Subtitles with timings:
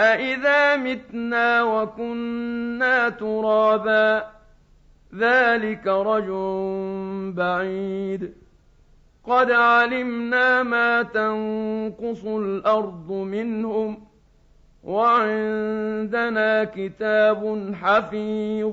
[0.00, 4.30] أإذا متنا وكنا ترابا
[5.14, 6.38] ذلك رجع
[7.34, 8.34] بعيد
[9.24, 14.04] قد علمنا ما تنقص الأرض منهم
[14.84, 18.72] وعندنا كتاب حفيظ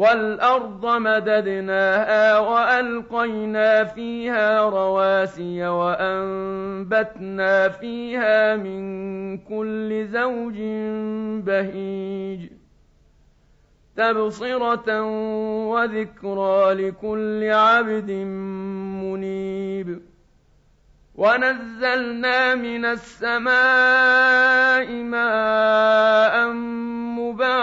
[0.00, 10.56] والأرض مددناها وألقينا فيها رواسي وأنبتنا فيها من كل زوج
[11.44, 12.40] بهيج
[13.96, 15.02] تبصرة
[15.68, 18.10] وذكرى لكل عبد
[19.04, 20.00] منيب
[21.14, 26.52] ونزلنا من السماء ماء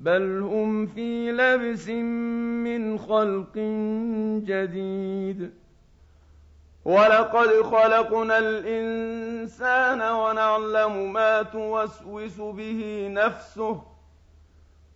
[0.00, 3.56] بل هم في لبس من خلق
[4.46, 5.50] جديد
[6.84, 13.82] ولقد خلقنا الإنسان ونعلم ما توسوس به نفسه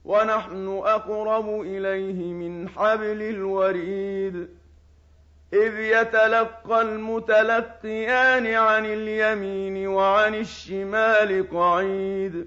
[0.04, 4.48] ونحن أقرب إليه من حبل الوريد
[5.52, 12.46] إذ يتلقى المتلقيان عن اليمين وعن الشمال قعيد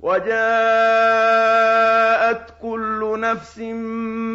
[0.00, 0.36] وجاءت
[2.62, 3.58] كل نفس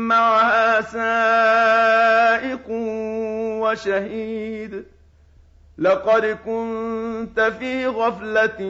[0.09, 2.69] معها سائق
[3.61, 4.85] وشهيد.
[5.77, 8.61] لقد كنت في غفلة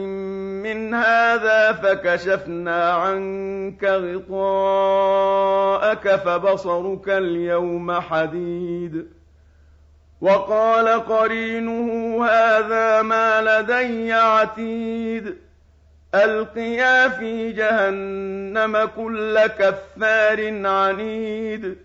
[0.62, 3.84] من هذا فكشفنا عنك
[4.30, 4.96] غطاءك
[6.08, 9.06] فبصرك اليوم حديد.
[10.20, 15.51] وقال قرينه هذا ما لدي عتيد.
[16.14, 21.76] ألقيا في جهنم كل كفار عنيد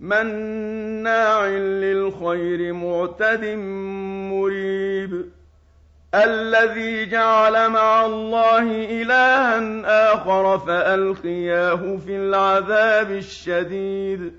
[0.00, 3.44] مناع للخير معتد
[4.30, 5.30] مريب
[6.14, 8.62] الذي جعل مع الله
[9.02, 14.32] إلها آخر فألقياه في العذاب الشديد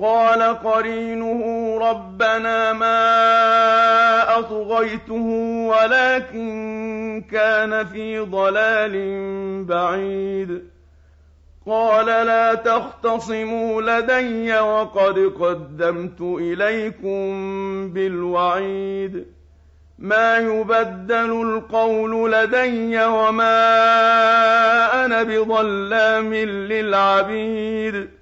[0.00, 1.42] قال قرينه
[1.90, 5.26] ربنا ما أطغيته
[5.68, 8.94] ولكن كان في ضلال
[9.64, 10.62] بعيد.
[11.66, 17.22] قال لا تختصموا لدي وقد قدمت إليكم
[17.92, 19.26] بالوعيد.
[19.98, 23.54] ما يبدل القول لدي وما
[25.04, 28.21] أنا بظلام للعبيد.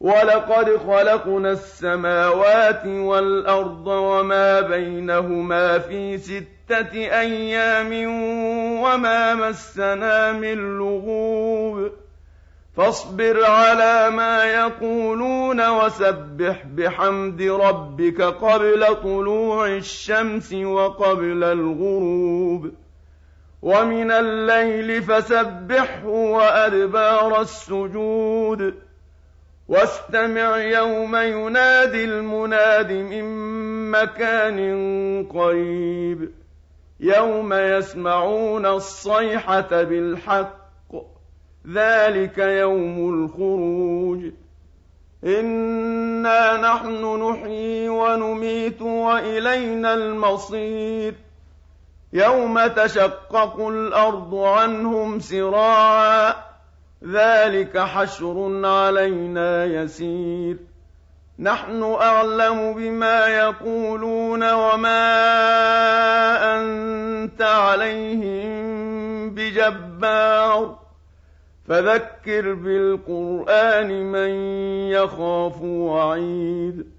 [0.00, 7.92] وَلَقَدْ خَلَقْنَا السَّمَاوَاتِ وَالْأَرْضَ وَمَا بَيْنَهُمَا فِي سِتَّةِ أَيَّامٍ
[8.82, 11.90] وَمَا مَسَّنَا مِن لُّغُوبٍ.
[12.76, 22.70] فاصبر على ما يقولون وسبح بحمد ربك قبل طلوع الشمس وقبل الغروب.
[23.62, 28.87] ومن الليل فسبحه وأدبار السجود.
[29.68, 33.24] واستمع يوم ينادي المناد من
[33.90, 34.58] مكان
[35.32, 36.30] قريب.
[37.00, 40.58] يوم يسمعون الصيحة بالحق.
[41.72, 44.32] ذلك يوم الخروج.
[45.24, 51.14] إنا نحن نحيي ونميت وإلينا المصير.
[52.12, 56.47] يوم تشقق الأرض عنهم سراعا.
[57.04, 60.56] ذلك حشر علينا يسير.
[61.38, 65.00] نحن أعلم بما يقولون وما
[66.60, 68.58] أنت عليهم
[69.30, 70.78] بجبار.
[71.68, 74.30] فذكر بالقرآن من
[74.90, 76.97] يخاف وعيد.